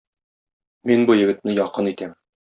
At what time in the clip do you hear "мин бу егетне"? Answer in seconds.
0.91-1.55